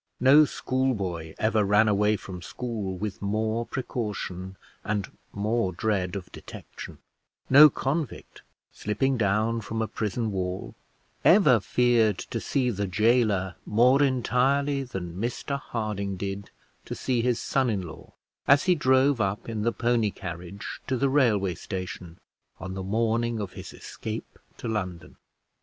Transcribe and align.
No 0.19 0.45
schoolboy 0.45 1.35
ever 1.37 1.63
ran 1.63 1.87
away 1.87 2.15
from 2.17 2.41
school 2.41 2.97
with 2.97 3.21
more 3.21 3.67
precaution 3.67 4.57
and 4.83 5.15
more 5.31 5.73
dread 5.73 6.15
of 6.15 6.31
detection; 6.31 6.97
no 7.51 7.69
convict, 7.69 8.41
slipping 8.71 9.15
down 9.15 9.61
from 9.61 9.79
a 9.79 9.87
prison 9.87 10.31
wall, 10.31 10.73
ever 11.23 11.59
feared 11.59 12.17
to 12.17 12.39
see 12.39 12.71
the 12.71 12.87
gaoler 12.87 13.53
more 13.63 14.01
entirely 14.01 14.81
than 14.81 15.21
Mr 15.21 15.59
Harding 15.59 16.17
did 16.17 16.49
to 16.85 16.95
see 16.95 17.21
his 17.21 17.39
son 17.39 17.69
in 17.69 17.83
law 17.83 18.11
as 18.47 18.63
he 18.63 18.73
drove 18.73 19.21
up 19.21 19.47
in 19.47 19.61
the 19.61 19.71
pony 19.71 20.09
carriage 20.09 20.65
to 20.87 20.97
the 20.97 21.09
railway 21.09 21.53
station, 21.53 22.17
on 22.59 22.73
the 22.73 22.81
morning 22.81 23.39
of 23.39 23.53
his 23.53 23.71
escape 23.71 24.39
to 24.57 24.67
London. 24.67 25.17